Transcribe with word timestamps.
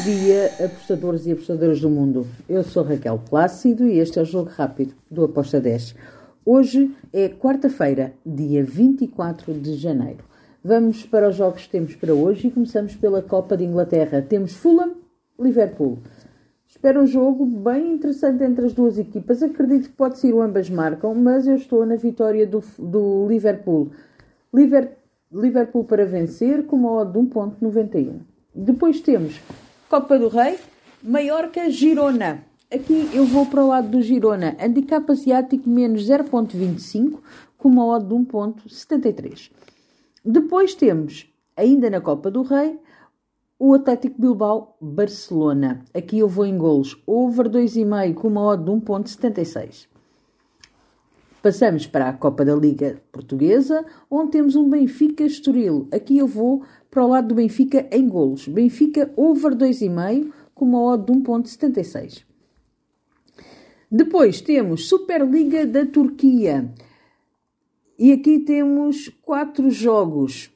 dia, 0.00 0.46
apostadores 0.64 1.26
e 1.26 1.32
apostadoras 1.32 1.78
do 1.78 1.90
mundo. 1.90 2.26
Eu 2.48 2.64
sou 2.64 2.82
Raquel 2.82 3.20
Plácido 3.28 3.86
e 3.86 3.98
este 3.98 4.18
é 4.18 4.22
o 4.22 4.24
Jogo 4.24 4.48
Rápido 4.48 4.94
do 5.10 5.24
Aposta 5.24 5.60
10. 5.60 5.94
Hoje 6.44 6.90
é 7.12 7.28
quarta-feira, 7.28 8.14
dia 8.24 8.64
24 8.64 9.52
de 9.52 9.74
janeiro. 9.74 10.24
Vamos 10.64 11.04
para 11.04 11.28
os 11.28 11.36
jogos 11.36 11.64
que 11.64 11.70
temos 11.70 11.94
para 11.96 12.14
hoje 12.14 12.48
e 12.48 12.50
começamos 12.50 12.96
pela 12.96 13.20
Copa 13.20 13.58
de 13.58 13.64
Inglaterra. 13.64 14.22
Temos 14.22 14.54
Fulham, 14.54 14.94
Liverpool. 15.38 15.98
Espero 16.66 17.02
um 17.02 17.06
jogo 17.06 17.44
bem 17.44 17.92
interessante 17.92 18.42
entre 18.42 18.64
as 18.64 18.72
duas 18.72 18.98
equipas. 18.98 19.42
Acredito 19.42 19.90
que 19.90 19.96
pode 19.96 20.18
ser 20.18 20.32
o 20.32 20.40
ambas 20.40 20.70
marcam, 20.70 21.14
mas 21.14 21.46
eu 21.46 21.56
estou 21.56 21.84
na 21.84 21.96
vitória 21.96 22.46
do, 22.46 22.64
do 22.78 23.26
Liverpool. 23.28 23.90
Liver, 24.52 24.96
Liverpool 25.30 25.84
para 25.84 26.06
vencer 26.06 26.64
com 26.64 26.76
uma 26.76 26.92
odd 26.92 27.12
de 27.12 27.18
1.91. 27.18 28.20
Depois 28.54 29.00
temos 29.00 29.40
Copa 29.90 30.16
do 30.16 30.28
Rei, 30.28 30.56
Maiorca, 31.02 31.68
Girona. 31.68 32.44
Aqui 32.72 33.10
eu 33.12 33.24
vou 33.24 33.44
para 33.44 33.64
o 33.64 33.66
lado 33.66 33.88
do 33.88 34.00
Girona. 34.00 34.56
Handicap 34.60 35.10
asiático 35.10 35.68
menos 35.68 36.08
0.25 36.08 37.18
com 37.58 37.68
uma 37.68 37.84
odd 37.84 38.06
de 38.06 38.14
1.73. 38.14 39.50
Depois 40.24 40.76
temos, 40.76 41.26
ainda 41.56 41.90
na 41.90 42.00
Copa 42.00 42.30
do 42.30 42.42
Rei, 42.42 42.78
o 43.58 43.74
Atlético 43.74 44.20
Bilbao 44.20 44.76
Barcelona. 44.80 45.84
Aqui 45.92 46.20
eu 46.20 46.28
vou 46.28 46.46
em 46.46 46.56
golos. 46.56 46.96
Over 47.04 47.48
2,5 47.48 48.14
com 48.14 48.28
uma 48.28 48.42
odd 48.42 48.62
de 48.62 48.70
1.76. 48.70 49.88
Passamos 51.42 51.86
para 51.86 52.08
a 52.08 52.12
Copa 52.12 52.44
da 52.44 52.54
Liga 52.54 53.00
Portuguesa, 53.10 53.84
onde 54.10 54.32
temos 54.32 54.56
um 54.56 54.68
Benfica 54.68 55.24
Estoril. 55.24 55.88
Aqui 55.90 56.18
eu 56.18 56.26
vou 56.26 56.62
para 56.90 57.02
o 57.02 57.08
lado 57.08 57.28
do 57.28 57.34
Benfica 57.34 57.88
em 57.90 58.06
golos. 58.06 58.46
Benfica 58.46 59.10
over 59.16 59.54
2,5 59.54 60.32
com 60.54 60.66
uma 60.66 60.82
odd 60.82 61.06
de 61.06 61.18
1.76. 61.18 62.24
Depois 63.90 64.42
temos 64.42 64.86
Superliga 64.86 65.66
da 65.66 65.86
Turquia. 65.86 66.70
E 67.98 68.12
aqui 68.12 68.40
temos 68.40 69.08
quatro 69.22 69.70
jogos. 69.70 70.50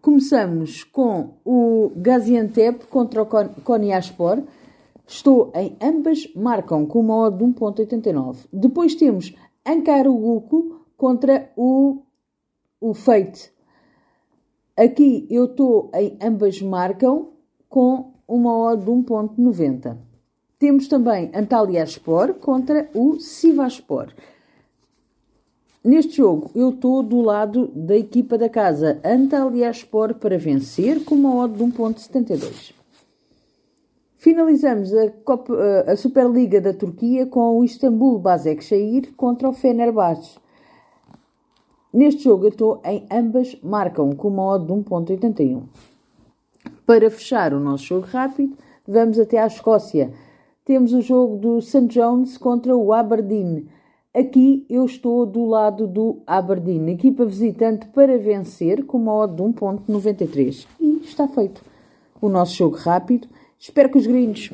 Começamos 0.00 0.84
com 0.84 1.34
o 1.44 1.90
Gaziantep 1.96 2.86
contra 2.86 3.22
o 3.22 3.26
Konyaspor. 3.26 4.44
Estou 5.06 5.52
em 5.56 5.76
ambas, 5.80 6.32
marcam 6.36 6.86
com 6.86 7.00
uma 7.00 7.16
odd 7.16 7.36
de 7.36 7.44
1.89. 7.44 8.46
Depois 8.52 8.94
temos 8.94 9.34
Ankara 9.64 10.08
contra 10.96 11.50
o, 11.56 12.02
o 12.80 12.94
Fate. 12.94 13.52
Aqui 14.76 15.26
eu 15.30 15.44
estou 15.44 15.90
em 15.94 16.18
ambas 16.20 16.60
marcam 16.60 17.28
com 17.68 18.12
uma 18.26 18.56
odd 18.56 18.84
de 18.84 18.90
1.90. 18.90 19.96
Temos 20.58 20.88
também 20.88 21.30
Antalyaspor 21.34 22.34
contra 22.34 22.88
o 22.94 23.18
Sivaspor. 23.20 24.12
Neste 25.84 26.16
jogo 26.18 26.50
eu 26.54 26.70
estou 26.70 27.02
do 27.02 27.20
lado 27.20 27.68
da 27.74 27.96
equipa 27.96 28.38
da 28.38 28.48
casa 28.48 29.00
Antalyaspor 29.04 30.14
para 30.14 30.38
vencer 30.38 31.04
com 31.04 31.14
uma 31.14 31.34
odd 31.34 31.56
de 31.56 31.64
1.72. 31.64 32.81
Finalizamos 34.22 34.94
a, 34.94 35.10
Copa, 35.24 35.52
a 35.84 35.96
Superliga 35.96 36.60
da 36.60 36.72
Turquia 36.72 37.26
com 37.26 37.58
o 37.58 37.64
Istanbul 37.64 38.20
Basaksehir 38.20 39.12
contra 39.16 39.48
o 39.48 39.52
Fenerbahçe. 39.52 40.38
Neste 41.92 42.22
jogo 42.22 42.46
estou 42.46 42.80
em 42.84 43.04
ambas 43.10 43.58
marcam 43.64 44.14
com 44.14 44.28
uma 44.28 44.44
odd 44.44 44.64
de 44.64 44.72
1.81. 44.72 45.62
Para 46.86 47.10
fechar 47.10 47.52
o 47.52 47.58
nosso 47.58 47.86
jogo 47.86 48.06
rápido, 48.06 48.56
vamos 48.86 49.18
até 49.18 49.40
à 49.40 49.46
Escócia. 49.48 50.12
Temos 50.64 50.92
o 50.92 51.00
jogo 51.00 51.36
do 51.36 51.60
St. 51.60 51.88
John's 51.88 52.38
contra 52.38 52.76
o 52.76 52.92
Aberdeen. 52.92 53.66
Aqui 54.14 54.64
eu 54.70 54.84
estou 54.84 55.26
do 55.26 55.44
lado 55.44 55.88
do 55.88 56.22
Aberdeen, 56.28 56.92
equipa 56.92 57.26
visitante 57.26 57.88
para 57.88 58.16
vencer 58.18 58.84
com 58.84 58.98
uma 58.98 59.16
odd 59.16 59.34
de 59.34 59.42
1.93. 59.42 60.64
E 60.78 61.00
está 61.02 61.26
feito 61.26 61.60
o 62.20 62.28
nosso 62.28 62.54
jogo 62.54 62.76
rápido. 62.76 63.26
Espero 63.62 63.88
que 63.88 63.98
os 63.98 64.08
gringos 64.08 64.50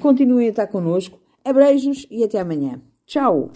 continuem 0.00 0.48
a 0.48 0.50
estar 0.50 0.66
connosco. 0.66 1.16
Abreijos 1.44 2.08
e 2.10 2.24
até 2.24 2.40
amanhã. 2.40 2.80
Tchau! 3.06 3.52